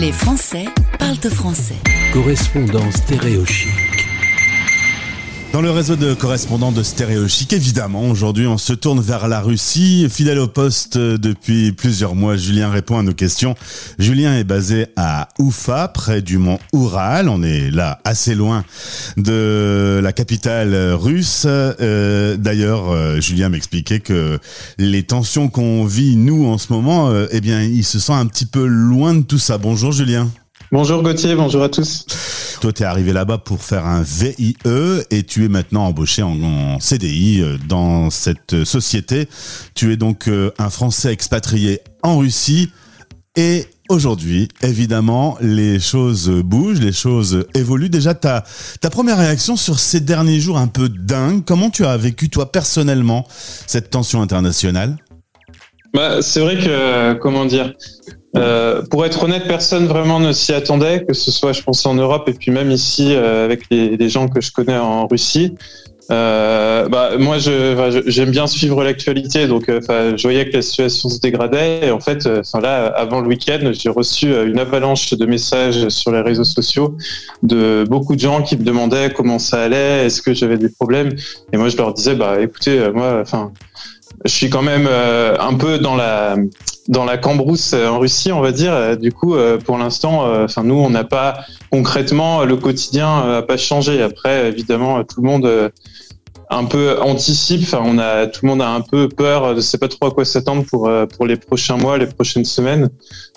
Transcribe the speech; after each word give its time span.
Les 0.00 0.12
Français 0.12 0.66
parlent 0.98 1.16
français. 1.30 1.76
Correspondance 2.12 2.96
stéréochique. 2.96 3.85
Dans 5.56 5.62
le 5.62 5.70
réseau 5.70 5.96
de 5.96 6.12
correspondants 6.12 6.70
de 6.70 6.82
Stéréo 6.82 7.28
Chic, 7.28 7.54
évidemment, 7.54 8.10
aujourd'hui 8.10 8.46
on 8.46 8.58
se 8.58 8.74
tourne 8.74 9.00
vers 9.00 9.26
la 9.26 9.40
Russie. 9.40 10.06
Fidèle 10.10 10.38
au 10.38 10.48
poste 10.48 10.98
depuis 10.98 11.72
plusieurs 11.72 12.14
mois, 12.14 12.36
Julien 12.36 12.68
répond 12.68 12.98
à 12.98 13.02
nos 13.02 13.14
questions. 13.14 13.54
Julien 13.98 14.36
est 14.36 14.44
basé 14.44 14.88
à 14.96 15.28
Oufa, 15.38 15.88
près 15.88 16.20
du 16.20 16.36
mont 16.36 16.58
Oural. 16.74 17.30
On 17.30 17.42
est 17.42 17.70
là 17.70 18.00
assez 18.04 18.34
loin 18.34 18.66
de 19.16 19.98
la 20.02 20.12
capitale 20.12 20.92
russe. 20.92 21.46
Euh, 21.46 22.36
D'ailleurs, 22.36 22.90
euh, 22.90 23.22
Julien 23.22 23.48
m'expliquait 23.48 24.00
que 24.00 24.38
les 24.76 25.04
tensions 25.04 25.48
qu'on 25.48 25.86
vit 25.86 26.16
nous 26.16 26.44
en 26.44 26.58
ce 26.58 26.70
moment, 26.70 27.08
euh, 27.08 27.28
eh 27.30 27.40
bien, 27.40 27.62
il 27.62 27.82
se 27.82 27.98
sent 27.98 28.12
un 28.12 28.26
petit 28.26 28.44
peu 28.44 28.66
loin 28.66 29.14
de 29.14 29.22
tout 29.22 29.38
ça. 29.38 29.56
Bonjour 29.56 29.90
Julien. 29.90 30.28
Bonjour 30.72 31.00
Gauthier, 31.04 31.36
bonjour 31.36 31.62
à 31.62 31.68
tous. 31.68 32.06
Toi, 32.60 32.72
tu 32.72 32.82
es 32.82 32.86
arrivé 32.86 33.12
là-bas 33.12 33.38
pour 33.38 33.62
faire 33.62 33.86
un 33.86 34.02
VIE 34.02 34.56
et 35.10 35.22
tu 35.22 35.44
es 35.44 35.48
maintenant 35.48 35.84
embauché 35.84 36.24
en, 36.24 36.80
CDI 36.80 37.40
euh, 37.40 37.56
dans 37.68 38.10
cette 38.10 38.64
société. 38.64 39.28
Tu 39.74 39.92
es 39.92 39.96
donc 39.96 40.26
euh, 40.26 40.50
un 40.58 40.68
Français 40.68 41.12
expatrié 41.12 41.80
en 42.02 42.18
Russie 42.18 42.72
et 43.36 43.66
aujourd'hui, 43.88 44.48
évidemment, 44.60 45.38
les 45.40 45.78
choses 45.78 46.28
bougent, 46.30 46.80
les 46.80 46.92
choses 46.92 47.46
évoluent. 47.54 47.90
Déjà, 47.90 48.14
ta, 48.14 48.42
ta 48.80 48.90
première 48.90 49.18
réaction 49.18 49.54
sur 49.54 49.78
ces 49.78 50.00
derniers 50.00 50.40
jours 50.40 50.58
un 50.58 50.66
peu 50.66 50.88
dingues, 50.88 51.44
comment 51.44 51.70
tu 51.70 51.84
as 51.84 51.96
vécu 51.96 52.28
toi 52.28 52.50
personnellement 52.50 53.24
cette 53.66 53.90
tension 53.90 54.20
internationale? 54.20 54.96
Bah, 55.94 56.22
C'est 56.22 56.40
vrai 56.40 56.58
que, 56.58 57.12
comment 57.14 57.44
dire, 57.44 57.72
euh, 58.36 58.82
pour 58.82 59.04
être 59.06 59.22
honnête, 59.24 59.44
personne 59.46 59.86
vraiment 59.86 60.20
ne 60.20 60.32
s'y 60.32 60.52
attendait, 60.52 61.04
que 61.04 61.14
ce 61.14 61.30
soit, 61.30 61.52
je 61.52 61.62
pense, 61.62 61.84
en 61.86 61.94
Europe 61.94 62.28
et 62.28 62.32
puis 62.32 62.50
même 62.50 62.70
ici 62.70 63.14
euh, 63.14 63.44
avec 63.44 63.62
les, 63.70 64.08
gens 64.08 64.28
que 64.28 64.40
je 64.40 64.52
connais 64.52 64.76
en 64.76 65.06
Russie. 65.06 65.54
Euh, 66.12 66.88
bah, 66.88 67.18
moi, 67.18 67.38
j'aime 67.38 68.30
bien 68.30 68.46
suivre 68.46 68.84
l'actualité, 68.84 69.48
donc 69.48 69.64
je 69.68 70.22
voyais 70.22 70.48
que 70.48 70.56
la 70.56 70.62
situation 70.62 71.08
se 71.08 71.18
dégradait. 71.18 71.88
Et 71.88 71.90
en 71.90 71.98
fait, 71.98 72.28
là, 72.60 72.86
avant 72.86 73.20
le 73.20 73.26
week-end, 73.26 73.70
j'ai 73.72 73.88
reçu 73.88 74.28
une 74.44 74.58
avalanche 74.58 75.14
de 75.14 75.26
messages 75.26 75.88
sur 75.88 76.12
les 76.12 76.20
réseaux 76.20 76.44
sociaux 76.44 76.96
de 77.42 77.84
beaucoup 77.88 78.14
de 78.14 78.20
gens 78.20 78.42
qui 78.42 78.56
me 78.56 78.62
demandaient 78.62 79.12
comment 79.12 79.40
ça 79.40 79.62
allait, 79.62 80.06
est-ce 80.06 80.22
que 80.22 80.32
j'avais 80.32 80.58
des 80.58 80.68
problèmes. 80.68 81.10
Et 81.52 81.56
moi, 81.56 81.68
je 81.68 81.76
leur 81.76 81.92
disais, 81.92 82.14
bah, 82.14 82.40
écoutez, 82.40 82.88
moi, 82.94 83.18
enfin, 83.20 83.52
je 84.24 84.30
suis 84.30 84.48
quand 84.48 84.62
même 84.62 84.88
un 84.88 85.54
peu 85.54 85.78
dans 85.78 85.96
la 85.96 86.36
dans 86.88 87.04
la 87.04 87.18
cambrousse 87.18 87.72
en 87.72 87.98
Russie, 87.98 88.32
on 88.32 88.40
va 88.40 88.52
dire. 88.52 88.96
Du 88.96 89.12
coup, 89.12 89.34
pour 89.64 89.78
l'instant, 89.78 90.24
enfin 90.44 90.62
nous, 90.62 90.76
on 90.76 90.90
n'a 90.90 91.04
pas 91.04 91.40
concrètement 91.70 92.44
le 92.44 92.56
quotidien 92.56 93.38
a 93.38 93.42
pas 93.42 93.56
changé. 93.56 94.02
Après, 94.02 94.48
évidemment, 94.48 95.02
tout 95.04 95.20
le 95.22 95.28
monde 95.28 95.72
un 96.48 96.64
peu 96.64 97.00
anticipe. 97.00 97.62
Enfin, 97.62 97.82
on 97.84 97.98
a 97.98 98.26
tout 98.26 98.44
le 98.44 98.50
monde 98.50 98.62
a 98.62 98.70
un 98.70 98.80
peu 98.80 99.08
peur, 99.08 99.54
ne 99.54 99.60
sait 99.60 99.78
pas 99.78 99.88
trop 99.88 100.06
à 100.06 100.10
quoi 100.10 100.24
s'attendre 100.24 100.64
pour 100.64 100.88
euh, 100.88 101.06
pour 101.06 101.26
les 101.26 101.36
prochains 101.36 101.76
mois, 101.76 101.98
les 101.98 102.06
prochaines 102.06 102.44
semaines. 102.44 102.88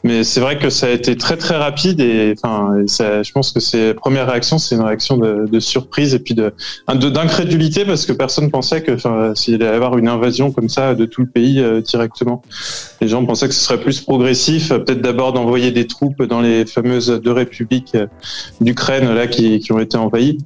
Mais 0.03 0.23
c'est 0.23 0.39
vrai 0.39 0.57
que 0.57 0.69
ça 0.69 0.88
a 0.88 0.89
été 0.89 1.17
très 1.17 1.35
très 1.35 1.57
rapide 1.57 1.99
et 1.99 2.33
enfin, 2.38 2.83
ça, 2.85 3.21
je 3.21 3.31
pense 3.31 3.51
que 3.51 3.59
c'est 3.59 3.93
première 3.93 4.27
réaction, 4.27 4.57
c'est 4.57 4.75
une 4.75 4.81
réaction 4.81 5.17
de, 5.17 5.45
de, 5.51 5.59
surprise 5.59 6.13
et 6.13 6.19
puis 6.19 6.35
de 6.35 6.53
d'incrédulité 6.88 7.83
parce 7.83 8.05
que 8.05 8.13
personne 8.13 8.49
pensait 8.49 8.81
que 8.81 8.93
enfin, 8.93 9.33
s'il 9.35 9.55
allait 9.55 9.66
y 9.66 9.67
avoir 9.67 9.97
une 9.97 10.07
invasion 10.07 10.51
comme 10.51 10.69
ça 10.69 10.95
de 10.95 11.05
tout 11.05 11.21
le 11.21 11.27
pays 11.27 11.59
euh, 11.59 11.81
directement. 11.81 12.41
Les 13.01 13.07
gens 13.07 13.25
pensaient 13.25 13.47
que 13.47 13.53
ce 13.53 13.61
serait 13.61 13.79
plus 13.79 13.99
progressif, 14.01 14.69
peut-être 14.69 15.01
d'abord 15.01 15.33
d'envoyer 15.33 15.71
des 15.71 15.88
troupes 15.88 16.21
dans 16.23 16.41
les 16.41 16.66
fameuses 16.66 17.09
deux 17.09 17.31
républiques 17.31 17.95
euh, 17.95 18.07
d'Ukraine 18.61 19.13
là 19.13 19.27
qui, 19.27 19.59
qui 19.59 19.71
ont 19.73 19.79
été 19.79 19.97
envahies 19.97 20.38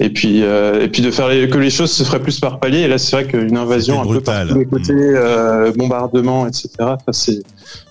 et 0.00 0.10
puis 0.10 0.42
euh, 0.42 0.82
et 0.82 0.88
puis 0.88 1.02
de 1.02 1.10
faire 1.10 1.28
que 1.28 1.58
les 1.58 1.70
choses 1.70 1.92
se 1.92 2.02
feraient 2.02 2.22
plus 2.22 2.40
par 2.40 2.58
palier. 2.58 2.80
Et 2.80 2.88
là, 2.88 2.98
c'est 2.98 3.14
vrai 3.14 3.26
qu'une 3.26 3.56
invasion 3.56 4.00
un 4.00 4.06
peu 4.06 4.20
par 4.20 4.46
tous 4.48 4.58
les 4.58 4.64
côtés, 4.64 4.92
euh, 4.92 5.72
bombardement, 5.72 6.46
etc. 6.46 6.70
Enfin, 6.80 7.12
c'est, 7.12 7.42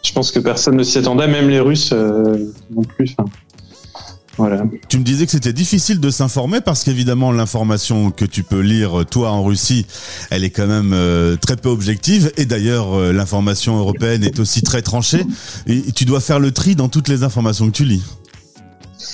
je 0.03 0.11
pense 0.11 0.31
que 0.31 0.39
personne 0.39 0.75
ne 0.75 0.83
s'y 0.83 0.97
attendait, 0.97 1.27
même 1.27 1.49
les 1.49 1.59
Russes 1.59 1.91
euh, 1.93 2.51
non 2.75 2.81
plus. 2.81 3.15
Enfin, 3.17 3.29
voilà. 4.39 4.63
Tu 4.87 4.97
me 4.97 5.03
disais 5.03 5.25
que 5.25 5.31
c'était 5.33 5.51
difficile 5.51 5.99
de 5.99 6.09
s'informer 6.09 6.61
parce 6.61 6.85
qu'évidemment 6.85 7.33
l'information 7.33 8.09
que 8.09 8.23
tu 8.23 8.43
peux 8.43 8.61
lire 8.61 9.05
toi 9.11 9.31
en 9.31 9.43
Russie, 9.43 9.85
elle 10.29 10.45
est 10.45 10.49
quand 10.49 10.65
même 10.65 10.93
euh, 10.93 11.35
très 11.35 11.57
peu 11.57 11.67
objective 11.67 12.31
et 12.37 12.45
d'ailleurs 12.45 12.93
euh, 12.93 13.11
l'information 13.11 13.77
européenne 13.77 14.23
est 14.23 14.39
aussi 14.39 14.61
très 14.61 14.81
tranchée 14.81 15.25
et 15.67 15.91
tu 15.91 16.05
dois 16.05 16.21
faire 16.21 16.39
le 16.39 16.51
tri 16.51 16.75
dans 16.75 16.87
toutes 16.87 17.09
les 17.09 17.23
informations 17.23 17.65
que 17.67 17.75
tu 17.75 17.83
lis. 17.83 18.01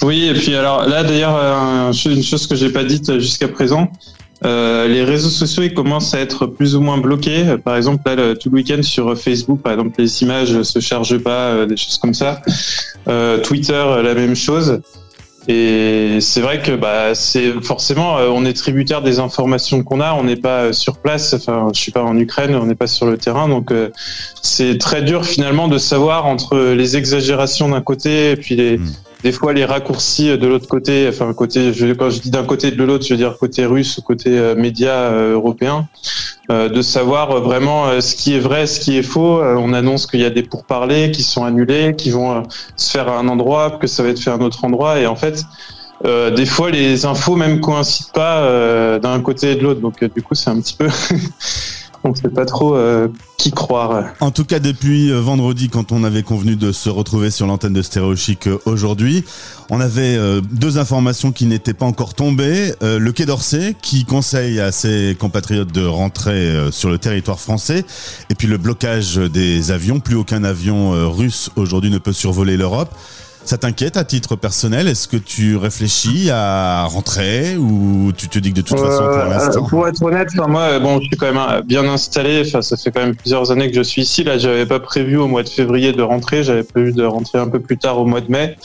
Oui, 0.01 0.25
et 0.25 0.33
puis 0.33 0.55
alors 0.55 0.87
là 0.87 1.03
d'ailleurs, 1.03 1.37
euh, 1.37 1.91
une 1.91 2.23
chose 2.23 2.47
que 2.47 2.55
j'ai 2.55 2.69
pas 2.69 2.83
dite 2.83 3.19
jusqu'à 3.19 3.47
présent, 3.47 3.91
euh, 4.43 4.87
les 4.87 5.03
réseaux 5.03 5.29
sociaux 5.29 5.63
ils 5.63 5.73
commencent 5.73 6.13
à 6.13 6.19
être 6.19 6.47
plus 6.47 6.75
ou 6.75 6.81
moins 6.81 6.97
bloqués. 6.97 7.55
Par 7.63 7.75
exemple, 7.77 8.01
là, 8.05 8.35
tout 8.35 8.49
le 8.49 8.55
week-end 8.55 8.81
sur 8.81 9.17
Facebook, 9.17 9.61
par 9.61 9.73
exemple, 9.73 9.95
les 9.97 10.23
images 10.23 10.61
se 10.63 10.79
chargent 10.79 11.19
pas, 11.19 11.49
euh, 11.49 11.65
des 11.65 11.77
choses 11.77 11.97
comme 11.97 12.13
ça. 12.13 12.41
Twitter, 13.43 13.83
la 14.03 14.15
même 14.15 14.35
chose. 14.35 14.81
Et 15.47 16.17
c'est 16.21 16.41
vrai 16.41 16.63
que 16.63 16.71
bah, 16.71 17.13
c'est 17.13 17.53
forcément, 17.61 18.15
on 18.15 18.45
est 18.45 18.53
tributaire 18.53 19.03
des 19.03 19.19
informations 19.19 19.83
qu'on 19.83 20.01
a. 20.01 20.13
On 20.15 20.23
n'est 20.23 20.35
pas 20.35 20.73
sur 20.73 20.97
place. 20.97 21.35
Enfin, 21.35 21.69
je 21.71 21.79
suis 21.79 21.91
pas 21.91 22.01
en 22.01 22.17
Ukraine, 22.17 22.55
on 22.55 22.65
n'est 22.65 22.73
pas 22.73 22.87
sur 22.87 23.05
le 23.05 23.17
terrain, 23.17 23.47
donc 23.47 23.71
c'est 24.41 24.79
très 24.79 25.03
dur 25.03 25.23
finalement 25.23 25.67
de 25.67 25.77
savoir 25.77 26.25
entre 26.25 26.57
les 26.57 26.97
exagérations 26.97 27.69
d'un 27.69 27.81
côté 27.81 28.31
et 28.31 28.35
puis 28.35 28.55
les, 28.55 28.79
mmh 28.79 28.85
des 29.25 29.31
fois 29.31 29.53
les 29.53 29.65
raccourcis 29.65 30.37
de 30.37 30.45
l'autre 30.45 30.67
côté, 30.67 31.07
enfin 31.09 31.33
côté, 31.33 31.71
quand 31.97 32.11
je 32.11 32.21
dis 32.21 32.29
d'un 32.29 32.43
côté 32.43 32.69
de 32.69 32.83
l'autre, 32.83 33.05
je 33.07 33.13
veux 33.15 33.17
dire 33.17 33.35
côté 33.39 33.65
russe, 33.65 33.99
côté 34.05 34.29
euh, 34.29 34.53
média 34.53 34.91
euh, 34.91 35.33
européen, 35.33 35.87
euh, 36.51 36.69
de 36.69 36.83
savoir 36.83 37.41
vraiment 37.41 37.99
ce 37.99 38.15
qui 38.15 38.35
est 38.35 38.39
vrai, 38.39 38.67
ce 38.67 38.79
qui 38.79 38.99
est 38.99 39.01
faux. 39.01 39.41
on 39.41 39.73
annonce 39.73 40.05
qu'il 40.05 40.19
y 40.19 40.25
a 40.25 40.29
des 40.29 40.43
pourparlers 40.43 41.09
qui 41.09 41.23
sont 41.23 41.43
annulés, 41.43 41.95
qui 41.97 42.11
vont 42.11 42.43
se 42.75 42.91
faire 42.91 43.07
à 43.07 43.17
un 43.17 43.27
endroit, 43.27 43.79
que 43.81 43.87
ça 43.87 44.03
va 44.03 44.09
être 44.09 44.19
fait 44.19 44.29
à 44.29 44.35
un 44.35 44.41
autre 44.41 44.63
endroit, 44.63 44.99
et 44.99 45.07
en 45.07 45.15
fait. 45.15 45.43
des 46.03 46.45
fois, 46.45 46.69
les 46.69 47.07
infos 47.07 47.35
même 47.35 47.61
coïncident 47.61 48.11
pas 48.13 48.99
d'un 48.99 49.19
côté 49.21 49.53
et 49.53 49.55
de 49.55 49.63
l'autre, 49.63 49.81
donc 49.81 50.03
du 50.03 50.21
coup, 50.21 50.35
c'est 50.35 50.51
un 50.51 50.59
petit 50.61 50.75
peu 50.77 50.87
on 52.05 52.11
ne 52.11 52.15
sait 52.15 52.29
pas 52.29 52.45
trop 52.45 52.75
euh, 52.75 53.07
qui 53.37 53.51
croire. 53.51 54.13
En 54.19 54.31
tout 54.31 54.45
cas, 54.45 54.59
depuis 54.59 55.11
euh, 55.11 55.19
vendredi, 55.19 55.69
quand 55.69 55.91
on 55.91 56.03
avait 56.03 56.21
convenu 56.23 56.55
de 56.55 56.71
se 56.71 56.89
retrouver 56.89 57.31
sur 57.31 57.47
l'antenne 57.47 57.73
de 57.73 57.81
Stéréo 57.81 58.15
Chic 58.15 58.47
euh, 58.47 58.59
aujourd'hui, 58.65 59.25
on 59.71 59.81
avait 59.81 60.19
deux 60.51 60.77
informations 60.77 61.31
qui 61.31 61.47
n'étaient 61.47 61.73
pas 61.73 61.87
encore 61.87 62.13
tombées. 62.13 62.73
le 62.81 63.11
Quai 63.11 63.25
d'Orsay, 63.25 63.75
qui 63.81 64.05
conseille 64.05 64.59
à 64.59 64.71
ses 64.71 65.17
compatriotes 65.19 65.71
de 65.71 65.83
rentrer 65.83 66.69
sur 66.69 66.91
le 66.91 66.99
territoire 66.99 67.39
français, 67.39 67.83
et 68.29 68.35
puis 68.35 68.47
le 68.47 68.59
blocage 68.59 69.15
des 69.15 69.71
avions. 69.71 69.99
Plus 69.99 70.15
aucun 70.15 70.43
avion 70.43 71.09
russe 71.11 71.49
aujourd'hui 71.55 71.89
ne 71.89 71.97
peut 71.97 72.13
survoler 72.13 72.57
l'Europe. 72.57 72.93
Ça 73.45 73.59
t'inquiète 73.59 73.95
à 73.95 74.03
titre 74.03 74.35
personnel? 74.35 74.87
Est-ce 74.87 75.07
que 75.07 75.17
tu 75.17 75.55
réfléchis 75.55 76.31
à 76.31 76.85
rentrer 76.85 77.55
ou 77.57 78.11
tu 78.17 78.27
te 78.27 78.39
dis 78.39 78.49
que 78.49 78.55
de 78.55 78.61
toute 78.61 78.79
façon 78.79 79.03
pour 79.03 79.13
euh, 79.13 79.29
l'instant? 79.29 79.63
Pour 79.67 79.87
être 79.87 80.01
honnête, 80.01 80.29
moi, 80.47 80.79
bon, 80.79 80.99
je 80.99 81.05
suis 81.05 81.15
quand 81.15 81.31
même 81.31 81.61
bien 81.61 81.83
installé. 81.87 82.41
Enfin, 82.43 82.63
ça 82.63 82.75
fait 82.75 82.91
quand 82.91 83.01
même 83.01 83.15
plusieurs 83.15 83.51
années 83.51 83.69
que 83.69 83.77
je 83.77 83.83
suis 83.83 84.01
ici. 84.01 84.23
Là, 84.23 84.39
j'avais 84.39 84.65
pas 84.65 84.79
prévu 84.79 85.17
au 85.17 85.27
mois 85.27 85.43
de 85.43 85.49
février 85.49 85.93
de 85.93 86.01
rentrer. 86.01 86.43
J'avais 86.43 86.63
prévu 86.63 86.91
de 86.91 87.05
rentrer 87.05 87.37
un 87.37 87.47
peu 87.47 87.59
plus 87.59 87.77
tard 87.77 87.99
au 87.99 88.05
mois 88.05 88.21
de 88.21 88.31
mai. 88.31 88.57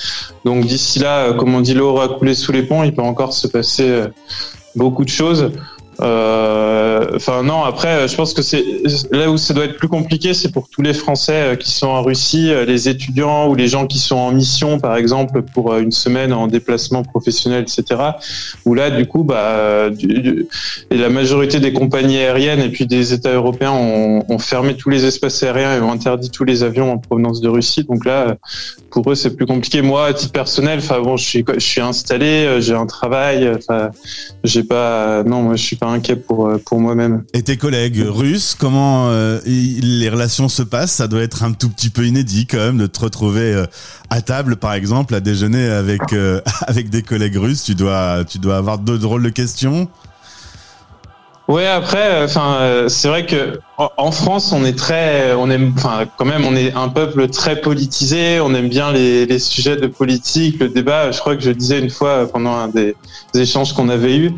Donc 0.46 0.64
d'ici 0.64 0.98
là, 0.98 1.26
euh, 1.26 1.34
comme 1.34 1.54
on 1.54 1.60
dit, 1.60 1.74
l'eau 1.74 2.00
a 2.00 2.08
coulé 2.08 2.32
sous 2.32 2.52
les 2.52 2.62
ponts. 2.62 2.82
Il 2.82 2.94
peut 2.94 3.02
encore 3.02 3.34
se 3.34 3.48
passer 3.48 3.86
euh, 3.86 4.08
beaucoup 4.74 5.04
de 5.04 5.10
choses. 5.10 5.52
Euh, 6.02 7.06
enfin 7.14 7.42
non, 7.42 7.62
après, 7.62 8.08
je 8.08 8.16
pense 8.16 8.32
que 8.32 8.42
c'est 8.42 8.64
là 9.10 9.30
où 9.30 9.36
ça 9.36 9.52
doit 9.52 9.64
être 9.64 9.76
plus 9.76 9.88
compliqué, 9.88 10.32
c'est 10.32 10.50
pour 10.50 10.68
tous 10.68 10.80
les 10.80 10.94
Français 10.94 11.52
euh, 11.52 11.56
qui 11.56 11.70
sont 11.70 11.88
en 11.88 12.02
Russie, 12.02 12.50
euh, 12.52 12.64
les 12.64 12.88
étudiants 12.88 13.48
ou 13.48 13.54
les 13.54 13.68
gens 13.68 13.86
qui 13.86 13.98
sont 13.98 14.16
en 14.16 14.32
mission, 14.32 14.78
par 14.78 14.96
exemple, 14.96 15.42
pour 15.42 15.76
une 15.76 15.92
semaine 15.92 16.32
en 16.32 16.46
déplacement 16.46 17.02
professionnel, 17.02 17.64
etc. 17.64 18.00
Où 18.64 18.74
là, 18.74 18.90
du 18.90 19.06
coup, 19.06 19.24
bah, 19.24 19.90
la 20.90 21.08
majorité 21.10 21.60
des 21.60 21.72
compagnies 21.72 22.18
aériennes 22.18 22.60
et 22.60 22.70
puis 22.70 22.86
des 22.86 23.12
États 23.12 23.34
européens 23.34 23.72
ont, 23.72 24.38
fermé 24.38 24.74
tous 24.74 24.88
les 24.88 25.04
espaces 25.04 25.42
aériens 25.42 25.76
et 25.76 25.80
ont 25.80 25.92
interdit 25.92 26.30
tous 26.30 26.44
les 26.44 26.62
avions 26.62 26.90
en 26.92 26.98
provenance 26.98 27.42
de 27.42 27.48
Russie. 27.48 27.84
Donc 27.84 28.06
là, 28.06 28.36
pour 28.90 29.10
eux, 29.10 29.14
c'est 29.14 29.36
plus 29.36 29.44
compliqué. 29.44 29.82
Moi, 29.82 30.06
à 30.06 30.14
titre 30.14 30.32
personnel, 30.32 30.78
enfin 30.78 31.00
bon, 31.00 31.18
je 31.18 31.24
suis, 31.58 31.80
installé, 31.80 32.56
j'ai 32.60 32.74
un 32.74 32.86
travail, 32.86 33.50
j'ai 34.44 34.62
pas, 34.62 35.22
non, 35.24 35.42
moi, 35.42 35.56
je 35.56 35.62
suis 35.62 35.76
pas 35.76 35.89
inquiet 35.92 36.16
pour, 36.16 36.48
euh, 36.48 36.58
pour 36.64 36.80
moi-même. 36.80 37.24
Et 37.32 37.42
tes 37.42 37.56
collègues 37.56 38.02
russes, 38.06 38.56
comment 38.58 39.08
euh, 39.08 39.40
les 39.46 40.08
relations 40.08 40.48
se 40.48 40.62
passent? 40.62 40.92
Ça 40.92 41.08
doit 41.08 41.22
être 41.22 41.42
un 41.42 41.52
tout 41.52 41.68
petit 41.68 41.90
peu 41.90 42.06
inédit 42.06 42.46
quand 42.46 42.58
même 42.58 42.78
de 42.78 42.86
te 42.86 43.00
retrouver 43.00 43.52
euh, 43.52 43.66
à 44.10 44.22
table, 44.22 44.56
par 44.56 44.74
exemple, 44.74 45.14
à 45.14 45.20
déjeuner 45.20 45.68
avec, 45.68 46.00
avec 46.66 46.90
des 46.90 47.02
collègues 47.02 47.36
russes. 47.36 47.64
Tu 47.64 47.74
dois, 47.74 48.24
tu 48.24 48.38
dois 48.38 48.56
avoir 48.56 48.78
de 48.78 48.96
drôles 48.96 49.22
de 49.22 49.30
questions? 49.30 49.88
Ouais, 51.48 51.66
après, 51.66 52.24
enfin, 52.24 52.86
c'est 52.88 53.08
vrai 53.08 53.26
que 53.26 53.58
en 53.96 54.10
France, 54.10 54.52
on 54.52 54.64
est 54.64 54.76
très, 54.76 55.32
on 55.32 55.48
enfin, 55.76 56.06
quand 56.18 56.24
même, 56.24 56.44
on 56.44 56.54
est 56.54 56.72
un 56.74 56.88
peuple 56.88 57.28
très 57.28 57.60
politisé. 57.60 58.40
On 58.40 58.54
aime 58.54 58.68
bien 58.68 58.92
les, 58.92 59.38
sujets 59.38 59.76
de 59.76 59.86
politique, 59.86 60.60
le 60.60 60.68
débat. 60.68 61.10
Je 61.10 61.18
crois 61.20 61.36
que 61.36 61.42
je 61.42 61.50
disais 61.50 61.78
une 61.78 61.90
fois 61.90 62.26
pendant 62.30 62.54
un 62.54 62.68
des, 62.68 62.94
échanges 63.34 63.72
qu'on 63.72 63.88
avait 63.88 64.16
eus, 64.16 64.32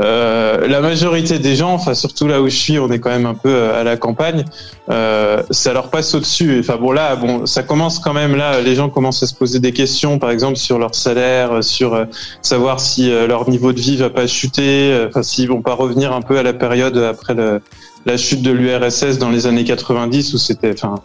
euh, 0.00 0.68
la 0.68 0.80
majorité 0.80 1.38
des 1.38 1.56
gens, 1.56 1.72
enfin 1.72 1.92
surtout 1.94 2.28
là 2.28 2.40
où 2.40 2.48
je 2.48 2.56
suis, 2.56 2.78
on 2.78 2.90
est 2.90 3.00
quand 3.00 3.10
même 3.10 3.26
un 3.26 3.34
peu 3.34 3.48
euh, 3.48 3.80
à 3.80 3.84
la 3.84 3.96
campagne, 3.96 4.44
euh, 4.90 5.42
ça 5.50 5.72
leur 5.72 5.90
passe 5.90 6.14
au-dessus. 6.14 6.58
Enfin 6.60 6.76
bon 6.76 6.92
là, 6.92 7.16
bon, 7.16 7.46
ça 7.46 7.62
commence 7.62 7.98
quand 7.98 8.12
même 8.12 8.36
là. 8.36 8.60
Les 8.60 8.74
gens 8.74 8.88
commencent 8.90 9.22
à 9.22 9.26
se 9.26 9.34
poser 9.34 9.60
des 9.60 9.72
questions, 9.72 10.18
par 10.18 10.30
exemple 10.30 10.56
sur 10.56 10.78
leur 10.78 10.94
salaire, 10.94 11.62
sur 11.64 12.06
savoir 12.42 12.80
si 12.80 13.10
leur 13.10 13.48
niveau 13.50 13.72
de 13.72 13.80
vie 13.80 13.96
va 13.96 14.10
pas 14.10 14.26
chuter, 14.26 15.06
enfin 15.08 15.22
s'ils 15.22 15.48
vont 15.48 15.62
pas 15.62 15.74
revenir 15.74 16.12
un 16.12 16.22
peu 16.22 16.38
à 16.38 16.42
la 16.42 16.52
période 16.52 16.96
après 16.96 17.34
le, 17.34 17.60
la 18.06 18.16
chute 18.16 18.42
de 18.42 18.50
l'URSS 18.50 19.18
dans 19.18 19.30
les 19.30 19.46
années 19.46 19.64
90 19.64 20.34
où 20.34 20.38
c'était, 20.38 20.72
enfin, 20.72 20.96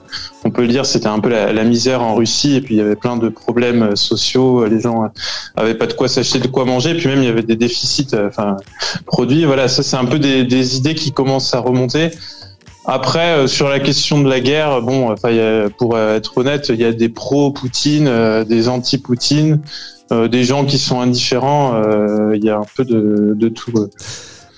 on 0.44 0.52
peut 0.52 0.62
le 0.62 0.68
dire, 0.68 0.86
c'était 0.86 1.08
un 1.08 1.20
peu 1.20 1.30
la, 1.30 1.64
misère 1.64 2.02
en 2.02 2.16
Russie 2.16 2.56
et 2.56 2.62
puis 2.62 2.76
il 2.76 2.78
y 2.78 2.82
avait 2.82 2.96
plein 2.96 3.18
de 3.18 3.30
problèmes 3.30 3.84
euh, 3.84 3.96
sociaux, 3.96 4.66
les 4.66 4.80
gens 4.80 5.10
avaient 5.56 5.76
pas 5.76 5.88
de 5.88 5.94
quoi 5.94 6.08
s'acheter, 6.08 6.40
de 6.40 6.48
quoi 6.48 6.66
manger, 6.66 6.96
puis 6.96 7.08
même 7.08 7.20
il 7.20 7.26
y 7.26 7.30
avait 7.30 7.44
des 7.44 7.56
déficits, 7.56 8.08
euh, 8.14 8.28
enfin, 8.28 8.58
produits. 9.06 9.46
Voilà, 9.46 9.68
ça 9.68 9.84
c'est 9.84 9.98
un 9.98 10.06
peu 10.06 10.20
des, 10.20 10.78
idées 10.78 10.96
qui 10.96 11.12
commencent 11.12 11.54
à 11.54 11.60
remonter. 11.60 12.12
Après, 12.86 13.38
euh, 13.38 13.48
sur 13.48 13.70
la 13.70 13.80
question 13.80 14.22
de 14.22 14.30
la 14.30 14.40
guerre, 14.40 14.82
bon, 14.82 15.12
enfin, 15.12 15.30
pour 15.78 15.98
être 15.98 16.38
honnête, 16.38 16.70
il 16.70 16.80
y 16.80 16.86
a 16.86 16.92
des 16.92 17.10
pro-Poutine, 17.10 18.44
des 18.48 18.70
anti-Poutine, 18.70 19.62
des 20.12 20.44
gens 20.44 20.66
qui 20.66 20.78
sont 20.78 21.00
indifférents. 21.00 21.82
il 22.34 22.44
y 22.44 22.50
a 22.50 22.58
un 22.58 22.66
peu 22.76 22.86
de 22.86 23.50
tout. 23.50 23.72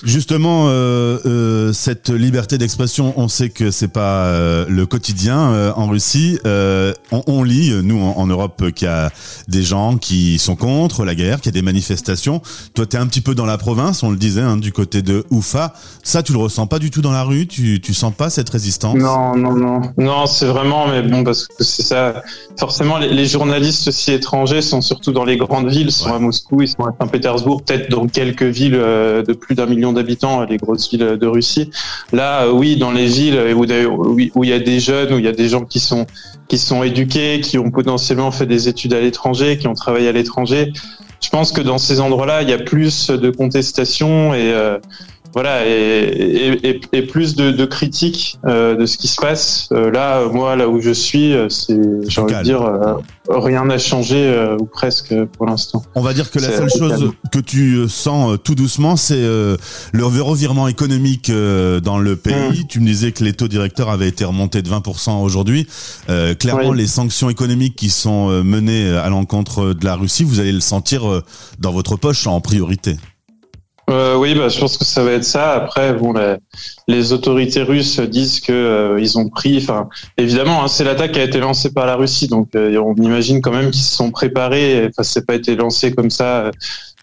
Justement, 0.05 0.67
euh, 0.67 1.17
euh, 1.25 1.73
cette 1.73 2.11
liberté 2.11 2.59
d'expression, 2.59 3.15
on 3.17 3.27
sait 3.27 3.49
que 3.49 3.71
c'est 3.71 3.87
pas 3.87 4.25
euh, 4.25 4.65
le 4.69 4.85
quotidien 4.85 5.51
euh, 5.51 5.71
en 5.75 5.87
Russie. 5.87 6.37
Euh, 6.45 6.93
on, 7.11 7.23
on, 7.25 7.41
lit, 7.41 7.73
nous 7.81 7.99
en, 7.99 8.11
en 8.15 8.27
Europe, 8.27 8.71
qu'il 8.75 8.87
y 8.87 8.91
a 8.91 9.09
des 9.47 9.63
gens 9.63 9.97
qui 9.97 10.37
sont 10.37 10.55
contre 10.55 11.05
la 11.05 11.15
guerre, 11.15 11.41
qu'il 11.41 11.47
y 11.47 11.55
a 11.55 11.59
des 11.59 11.65
manifestations. 11.65 12.43
Toi, 12.75 12.85
tu 12.85 12.97
es 12.97 12.99
un 12.99 13.07
petit 13.07 13.21
peu 13.21 13.33
dans 13.33 13.47
la 13.47 13.57
province, 13.57 14.03
on 14.03 14.11
le 14.11 14.17
disait, 14.17 14.41
hein, 14.41 14.57
du 14.57 14.71
côté 14.71 15.01
de 15.01 15.25
Oufa. 15.31 15.73
Ça, 16.03 16.21
tu 16.21 16.33
le 16.33 16.37
ressens 16.37 16.67
pas 16.67 16.77
du 16.77 16.91
tout 16.91 17.01
dans 17.01 17.11
la 17.11 17.23
rue? 17.23 17.47
Tu, 17.47 17.81
tu 17.81 17.95
sens 17.95 18.13
pas 18.13 18.29
cette 18.29 18.51
résistance? 18.51 18.95
Non, 18.95 19.35
non, 19.35 19.55
non, 19.55 19.81
non, 19.97 20.27
c'est 20.27 20.45
vraiment, 20.45 20.87
mais 20.87 21.01
bon, 21.01 21.23
parce 21.23 21.47
que 21.47 21.63
c'est 21.63 21.81
ça. 21.81 22.21
Forcément, 22.59 22.99
les, 22.99 23.09
les, 23.09 23.25
journalistes 23.25 23.87
aussi 23.87 24.11
étrangers 24.11 24.61
sont 24.61 24.81
surtout 24.81 25.11
dans 25.11 25.25
les 25.25 25.37
grandes 25.37 25.67
villes, 25.67 25.91
sont 25.91 26.13
à 26.13 26.19
Moscou, 26.19 26.61
ils 26.61 26.67
sont 26.67 26.83
à 26.83 26.93
Saint-Pétersbourg, 27.01 27.63
peut-être 27.63 27.89
dans 27.89 28.07
quelques 28.07 28.43
villes 28.43 28.73
de 28.73 29.33
plus 29.33 29.55
d'un 29.55 29.65
million 29.65 29.94
d'habitants, 29.95 30.43
les 30.43 30.57
grosses 30.57 30.89
villes 30.89 31.17
de 31.19 31.27
Russie. 31.27 31.71
Là, 32.13 32.43
euh, 32.43 32.51
oui, 32.51 32.77
dans 32.77 32.91
les 32.91 33.07
villes 33.07 33.53
où, 33.55 33.65
où 34.35 34.43
il 34.43 34.49
y 34.49 34.53
a 34.53 34.59
des 34.59 34.79
jeunes, 34.79 35.13
où 35.13 35.17
il 35.17 35.25
y 35.25 35.27
a 35.27 35.33
des 35.33 35.49
gens 35.49 35.65
qui 35.65 35.79
sont 35.79 36.05
qui 36.47 36.57
sont 36.57 36.83
éduqués, 36.83 37.41
qui 37.41 37.57
ont 37.57 37.71
potentiellement 37.71 38.31
fait 38.31 38.45
des 38.45 38.67
études 38.67 38.93
à 38.93 39.01
l'étranger, 39.01 39.57
qui 39.57 39.67
ont 39.67 39.73
travaillé 39.73 40.07
à 40.07 40.11
l'étranger. 40.11 40.71
Je 41.21 41.29
pense 41.29 41.51
que 41.51 41.61
dans 41.61 41.79
ces 41.79 42.01
endroits-là, 42.01 42.43
il 42.43 42.49
y 42.49 42.53
a 42.53 42.59
plus 42.59 43.09
de 43.09 43.31
contestations 43.31 44.33
et 44.33 44.51
euh, 44.53 44.77
voilà, 45.35 45.67
et, 45.67 46.79
et, 46.93 47.01
plus 47.01 47.35
de, 47.35 47.51
de 47.51 47.65
critiques 47.65 48.39
euh, 48.45 48.77
de 48.77 48.85
ce 48.85 48.97
qui 48.97 49.09
se 49.09 49.19
passe. 49.19 49.67
Euh, 49.73 49.91
là, 49.91 50.29
moi, 50.29 50.55
là 50.55 50.69
où 50.69 50.79
je 50.79 50.91
suis, 50.91 51.33
euh, 51.33 51.49
c'est, 51.49 51.77
j'ai 52.07 52.21
envie 52.21 52.35
de 52.35 52.41
dire, 52.41 52.63
rien 53.27 53.65
n'a 53.65 53.77
changé 53.77 54.33
ou 54.57 54.63
presque 54.63 55.13
pour 55.33 55.45
l'instant. 55.45 55.83
On 55.93 56.01
va 56.01 56.13
dire 56.13 56.31
que 56.31 56.39
la 56.39 56.55
seule 56.55 56.69
chose 56.69 57.11
que 57.33 57.39
tu 57.39 57.89
sens 57.89 58.37
tout 58.45 58.55
doucement, 58.55 58.95
c'est 58.95 59.21
le 59.21 60.05
revirement 60.21 60.69
économique 60.69 61.29
dans 61.29 61.97
le 61.97 62.15
pays. 62.15 62.61
Mmh. 62.61 62.67
Tu 62.69 62.79
me 62.79 62.85
disais 62.85 63.11
que 63.11 63.25
les 63.25 63.33
taux 63.33 63.49
directeurs 63.49 63.89
avaient 63.89 64.07
été 64.07 64.23
remontés 64.23 64.61
de 64.61 64.69
20% 64.69 65.21
aujourd'hui. 65.21 65.67
clairement, 66.39 66.71
les 66.71 66.87
sanctions 66.87 67.29
économiques 67.29 67.75
qui 67.75 67.89
sont 67.89 68.29
menées 68.41 68.89
à 68.89 69.09
l'encontre 69.09 69.73
de 69.73 69.83
la 69.83 69.95
Russie, 69.95 70.23
vous 70.23 70.39
allez 70.39 70.53
le 70.53 70.61
sentir 70.61 71.23
dans 71.59 71.73
votre 71.73 71.97
poche 71.97 72.25
en 72.25 72.39
priorité. 72.39 72.95
Euh, 73.89 74.17
oui, 74.17 74.33
bah, 74.33 74.49
je 74.49 74.59
pense 74.59 74.77
que 74.77 74.85
ça 74.85 75.03
va 75.03 75.11
être 75.11 75.23
ça. 75.23 75.53
Après, 75.53 75.93
bon, 75.93 76.13
les 76.87 77.13
autorités 77.13 77.61
russes 77.61 77.99
disent 77.99 78.39
que 78.39 78.51
euh, 78.51 78.99
ils 78.99 79.17
ont 79.17 79.29
pris. 79.29 79.57
Enfin, 79.57 79.89
évidemment, 80.17 80.63
hein, 80.63 80.67
c'est 80.67 80.83
l'attaque 80.83 81.11
qui 81.11 81.19
a 81.19 81.23
été 81.23 81.39
lancée 81.39 81.71
par 81.71 81.85
la 81.85 81.95
Russie, 81.95 82.27
donc 82.27 82.49
euh, 82.55 82.75
on 82.77 82.95
imagine 82.95 83.41
quand 83.41 83.51
même 83.51 83.69
qu'ils 83.71 83.83
se 83.83 83.95
sont 83.95 84.11
préparés. 84.11 84.87
Enfin, 84.87 85.03
c'est 85.03 85.25
pas 85.25 85.35
été 85.35 85.55
lancé 85.55 85.93
comme 85.93 86.09
ça 86.09 86.51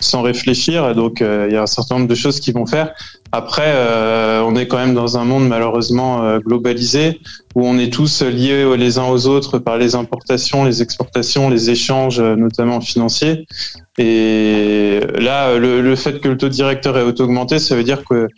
sans 0.00 0.23
réfléchir. 0.23 0.94
Donc, 0.96 1.20
il 1.20 1.52
y 1.52 1.56
a 1.56 1.62
un 1.62 1.67
certain 1.67 1.96
nombre 1.96 2.08
de 2.08 2.14
choses 2.17 2.40
qu'ils 2.40 2.55
vont 2.55 2.67
faire. 2.67 2.93
Après, 3.31 3.73
on 4.43 4.56
est 4.56 4.67
quand 4.67 4.78
même 4.78 4.94
dans 4.94 5.17
un 5.17 5.25
monde 5.25 5.46
malheureusement 5.46 6.38
globalisé 6.38 7.20
où 7.55 7.64
on 7.64 7.78
est 7.78 7.93
tous 7.93 8.23
liés 8.23 8.76
les 8.76 8.99
uns 8.99 9.06
aux 9.06 9.28
autres 9.28 9.61
par 9.61 9.78
les 9.78 9.94
importations, 9.94 10.64
les 10.64 10.82
exportations, 10.82 11.49
les 11.49 11.70
échanges, 11.70 12.20
notamment 12.20 12.81
financiers. 12.81 13.46
Et 13.99 15.00
là, 15.19 15.59
le, 15.59 15.97
fait 15.97 16.21
que 16.21 16.29
le 16.29 16.37
taux 16.37 16.49
directeur 16.49 16.97
ait 16.97 17.03
auto-augmenté, 17.03 17.59
ça 17.59 17.77
veut 17.77 17.85
dire 17.85 18.05
que 18.05 18.29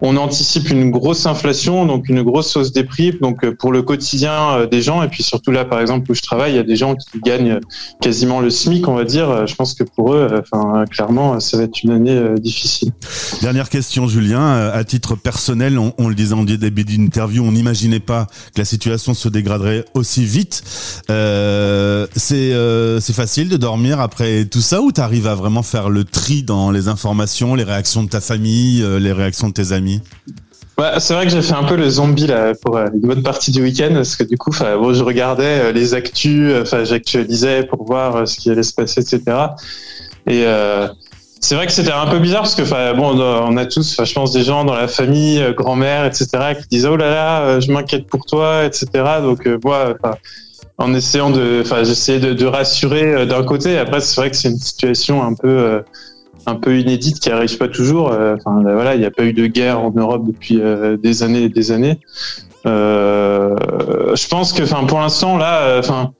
on 0.00 0.16
anticipe 0.16 0.70
une 0.70 0.90
grosse 0.90 1.26
inflation, 1.26 1.86
donc 1.86 2.08
une 2.08 2.22
grosse 2.22 2.56
hausse 2.56 2.72
des 2.72 2.84
prix, 2.84 3.12
donc 3.20 3.44
euh, 3.44 3.54
pour 3.54 3.72
le 3.72 3.82
quotidien 3.82 4.50
euh, 4.50 4.66
des 4.66 4.82
gens. 4.82 5.02
Et 5.02 5.08
puis 5.08 5.22
surtout 5.22 5.50
là, 5.50 5.64
par 5.64 5.80
exemple, 5.80 6.10
où 6.10 6.14
je 6.14 6.22
travaille, 6.22 6.52
il 6.52 6.56
y 6.56 6.60
a 6.60 6.64
des 6.64 6.76
gens 6.76 6.94
qui 6.94 7.20
gagnent 7.20 7.60
quasiment 8.00 8.40
le 8.40 8.50
SMIC, 8.50 8.86
on 8.88 8.94
va 8.94 9.04
dire. 9.04 9.46
Je 9.46 9.54
pense 9.54 9.74
que 9.74 9.84
pour 9.84 10.14
eux, 10.14 10.42
clairement, 10.90 11.38
ça 11.40 11.56
va 11.56 11.64
être 11.64 11.82
une 11.82 11.90
année 11.90 12.16
euh, 12.16 12.36
difficile. 12.36 12.90
Dernière 13.40 13.68
question, 13.68 14.08
Julien. 14.08 14.70
À 14.70 14.84
titre 14.84 15.14
personnel, 15.14 15.78
on, 15.78 16.08
le 16.08 16.14
disait 16.14 16.34
en 16.34 16.44
début 16.44 16.84
d'interview, 16.84 17.44
on 17.44 17.52
n'imaginait 17.52 18.00
pas 18.00 18.26
que 18.54 18.60
la 18.60 18.64
situation 18.64 19.14
se 19.14 19.28
dégraderait 19.28 19.84
aussi 19.94 20.24
vite. 20.24 20.62
Euh, 21.10 22.06
c'est 22.14 23.12
facile 23.12 23.48
de 23.48 23.56
dormir 23.56 24.00
après 24.00 24.44
tout 24.44 24.60
ça 24.60 24.80
ou 24.80 24.92
tu 24.92 25.00
arrives 25.00 25.26
à 25.26 25.34
vraiment 25.34 25.62
faire 25.62 25.88
le 25.88 26.04
tri 26.04 26.42
dans 26.42 26.70
les 26.70 26.88
informations, 26.88 27.54
les 27.54 27.64
réactions 27.64 28.02
de 28.02 28.08
ta 28.08 28.20
famille, 28.20 28.84
les 29.00 29.12
réactions 29.12 29.48
de 29.48 29.52
tes 29.52 29.72
amis? 29.72 29.83
C'est 30.98 31.14
vrai 31.14 31.24
que 31.24 31.30
j'ai 31.30 31.42
fait 31.42 31.54
un 31.54 31.62
peu 31.62 31.76
le 31.76 31.88
zombie 31.88 32.26
là 32.26 32.52
pour 32.54 32.76
euh, 32.76 32.88
une 32.92 33.00
bonne 33.00 33.22
partie 33.22 33.52
du 33.52 33.62
week-end 33.62 33.90
parce 33.94 34.16
que 34.16 34.24
du 34.24 34.36
coup, 34.36 34.50
bon, 34.50 34.92
je 34.92 35.04
regardais 35.04 35.60
euh, 35.60 35.72
les 35.72 35.94
actus, 35.94 36.50
euh, 36.52 36.84
j'actualisais 36.84 37.62
pour 37.64 37.84
voir 37.84 38.26
ce 38.26 38.36
qui 38.36 38.50
allait 38.50 38.64
se 38.64 38.74
passer, 38.74 39.00
etc. 39.00 39.20
Et 40.26 40.44
c'est 41.40 41.56
vrai 41.56 41.66
que 41.66 41.72
c'était 41.72 41.92
un 41.92 42.06
peu 42.06 42.18
bizarre 42.18 42.42
parce 42.42 42.54
que 42.54 42.94
bon, 42.96 43.20
on 43.20 43.56
a 43.58 43.66
tous, 43.66 44.02
je 44.02 44.12
pense, 44.14 44.32
des 44.32 44.42
gens 44.42 44.64
dans 44.64 44.74
la 44.74 44.88
famille, 44.88 45.44
grand-mère, 45.54 46.06
etc., 46.06 46.28
qui 46.58 46.68
disaient 46.70 46.88
oh 46.88 46.96
là 46.96 47.10
là, 47.10 47.60
je 47.60 47.70
m'inquiète 47.70 48.06
pour 48.06 48.24
toi, 48.24 48.64
etc. 48.64 48.86
Donc 49.20 49.46
moi, 49.62 49.94
en 50.78 50.94
essayant 50.94 51.28
de, 51.28 51.60
enfin, 51.62 51.82
de, 51.82 52.46
rassurer 52.46 53.26
d'un 53.26 53.44
côté. 53.44 53.76
Après, 53.78 54.00
c'est 54.00 54.18
vrai 54.18 54.30
que 54.30 54.36
c'est 54.36 54.48
une 54.48 54.58
situation 54.58 55.22
un 55.22 55.34
peu 55.34 55.82
un 56.46 56.56
peu 56.56 56.78
inédite 56.78 57.20
qui 57.20 57.30
arrive 57.30 57.56
pas 57.58 57.68
toujours. 57.68 58.12
Euh, 58.12 58.36
enfin 58.36 58.62
voilà, 58.62 58.94
il 58.94 59.00
n'y 59.00 59.06
a 59.06 59.10
pas 59.10 59.24
eu 59.24 59.32
de 59.32 59.46
guerre 59.46 59.80
en 59.80 59.90
Europe 59.90 60.24
depuis 60.26 60.60
euh, 60.60 60.96
des 60.96 61.22
années 61.22 61.44
et 61.44 61.48
des 61.48 61.72
années. 61.72 61.98
Euh, 62.66 63.56
je 64.14 64.28
pense 64.28 64.52
que, 64.52 64.62
enfin 64.62 64.84
pour 64.84 65.00
l'instant 65.00 65.36
là, 65.36 65.78
enfin 65.78 66.12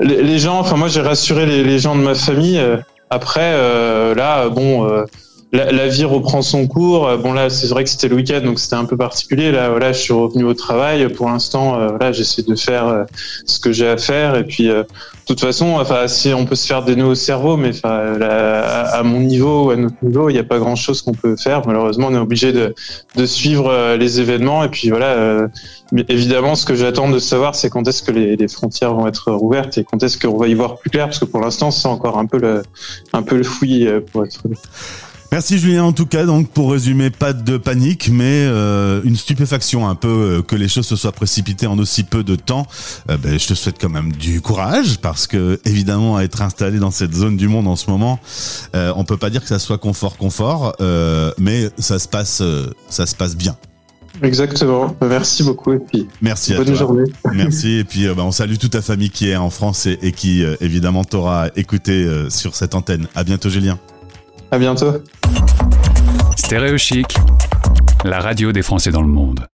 les, 0.00 0.38
gens, 0.38 0.58
enfin 0.58 0.76
moi 0.76 0.88
j'ai 0.88 1.00
rassuré 1.00 1.46
les, 1.46 1.62
les, 1.62 1.78
gens 1.78 1.94
de 1.94 2.00
ma 2.00 2.14
famille. 2.14 2.60
après 3.10 3.52
là, 4.14 4.48
bon 4.48 5.04
la, 5.52 5.88
vie 5.88 6.04
reprend 6.04 6.42
son 6.42 6.66
cours. 6.66 7.16
Bon 7.18 7.32
là, 7.32 7.50
c'est 7.50 7.68
vrai 7.68 7.84
que 7.84 7.90
c'était 7.90 8.08
le 8.08 8.16
week-end, 8.16 8.40
donc 8.44 8.58
c'était 8.58 8.74
un 8.74 8.84
peu 8.84 8.96
particulier. 8.96 9.52
Là, 9.52 9.70
voilà, 9.70 9.92
je 9.92 10.00
suis 10.00 10.12
revenu 10.12 10.44
au 10.44 10.54
travail. 10.54 11.08
Pour 11.12 11.28
l'instant, 11.28 11.78
euh, 11.80 12.12
j'essaie 12.12 12.42
de 12.42 12.56
faire 12.56 12.88
euh, 12.88 13.04
ce 13.46 13.60
que 13.60 13.72
j'ai 13.72 13.88
à 13.88 13.96
faire. 13.96 14.36
Et 14.36 14.44
puis, 14.44 14.68
euh, 14.68 14.82
de 14.82 15.26
toute 15.26 15.40
façon, 15.40 15.76
enfin, 15.78 16.08
si 16.08 16.32
on 16.34 16.44
peut 16.46 16.54
se 16.56 16.66
faire 16.66 16.84
des 16.84 16.96
nœuds 16.96 17.06
au 17.06 17.14
cerveau, 17.14 17.56
mais 17.56 17.70
enfin, 17.70 18.18
à 18.20 19.02
mon 19.02 19.20
niveau 19.20 19.66
ou 19.66 19.70
à 19.70 19.76
notre 19.76 19.96
niveau, 20.02 20.30
il 20.30 20.34
n'y 20.34 20.38
a 20.38 20.44
pas 20.44 20.58
grand-chose 20.58 21.02
qu'on 21.02 21.14
peut 21.14 21.36
faire. 21.36 21.66
Malheureusement, 21.66 22.08
on 22.08 22.14
est 22.14 22.18
obligé 22.18 22.52
de, 22.52 22.74
suivre 23.24 23.96
les 23.96 24.20
événements. 24.20 24.64
Et 24.64 24.68
puis 24.68 24.90
voilà. 24.90 25.48
évidemment, 26.08 26.54
ce 26.54 26.64
que 26.64 26.74
j'attends 26.74 27.10
de 27.10 27.18
savoir, 27.18 27.54
c'est 27.54 27.70
quand 27.70 27.86
est-ce 27.88 28.02
que 28.02 28.12
les, 28.12 28.36
les, 28.36 28.48
frontières 28.48 28.94
vont 28.94 29.06
être 29.06 29.32
rouvertes 29.32 29.78
et 29.78 29.84
quand 29.84 30.02
est-ce 30.02 30.18
qu'on 30.18 30.36
va 30.36 30.46
y 30.48 30.54
voir 30.54 30.76
plus 30.76 30.90
clair, 30.90 31.06
parce 31.06 31.18
que 31.18 31.24
pour 31.24 31.40
l'instant, 31.40 31.70
c'est 31.70 31.88
encore 31.88 32.18
un 32.18 32.26
peu 32.26 32.38
le, 32.38 32.62
un 33.12 33.22
peu 33.22 33.36
le 33.36 33.44
fouillis 33.44 33.88
pour 34.12 34.24
être. 34.24 34.42
Merci 35.32 35.58
Julien 35.58 35.84
en 35.84 35.92
tout 35.92 36.06
cas 36.06 36.24
donc 36.24 36.48
pour 36.50 36.72
résumer 36.72 37.10
pas 37.10 37.32
de 37.32 37.56
panique 37.56 38.10
mais 38.12 38.46
euh, 38.46 39.00
une 39.04 39.16
stupéfaction 39.16 39.88
un 39.88 39.94
peu 39.94 40.08
euh, 40.08 40.42
que 40.42 40.54
les 40.54 40.68
choses 40.68 40.86
se 40.86 40.96
soient 40.96 41.12
précipitées 41.12 41.66
en 41.66 41.78
aussi 41.78 42.04
peu 42.04 42.22
de 42.22 42.36
temps. 42.36 42.66
Euh, 43.10 43.16
ben, 43.16 43.38
je 43.38 43.46
te 43.46 43.54
souhaite 43.54 43.76
quand 43.80 43.88
même 43.88 44.12
du 44.12 44.40
courage 44.40 44.98
parce 44.98 45.26
que 45.26 45.60
évidemment 45.64 46.16
à 46.16 46.22
être 46.22 46.42
installé 46.42 46.78
dans 46.78 46.90
cette 46.90 47.12
zone 47.14 47.36
du 47.36 47.48
monde 47.48 47.66
en 47.66 47.76
ce 47.76 47.90
moment, 47.90 48.18
on 48.74 49.04
peut 49.04 49.16
pas 49.16 49.30
dire 49.30 49.42
que 49.42 49.48
ça 49.48 49.58
soit 49.58 49.78
confort 49.78 50.16
confort 50.16 50.76
mais 51.38 51.70
ça 51.78 51.98
se 51.98 52.08
passe 52.08 52.42
ça 52.88 53.06
se 53.06 53.14
passe 53.14 53.36
bien. 53.36 53.56
Exactement. 54.22 54.96
Merci 55.02 55.42
beaucoup 55.42 55.72
et 55.74 55.78
puis 55.78 56.08
merci 56.22 56.54
bonne 56.54 56.74
journée. 56.74 57.04
Merci 57.34 57.78
et 57.78 57.84
puis 57.84 58.06
ben, 58.06 58.22
on 58.22 58.32
salue 58.32 58.56
toute 58.56 58.72
ta 58.72 58.82
famille 58.82 59.10
qui 59.10 59.28
est 59.28 59.36
en 59.36 59.50
France 59.50 59.86
et, 59.86 59.98
et 60.02 60.12
qui 60.12 60.42
évidemment 60.60 61.04
t'aura 61.04 61.48
écouté 61.56 62.08
sur 62.30 62.54
cette 62.54 62.74
antenne. 62.74 63.08
À 63.14 63.24
bientôt 63.24 63.50
Julien. 63.50 63.78
À 64.50 64.58
bientôt. 64.58 65.02
Stéréo 66.36 66.76
la 68.04 68.20
radio 68.20 68.52
des 68.52 68.62
Français 68.62 68.90
dans 68.90 69.02
le 69.02 69.08
monde. 69.08 69.48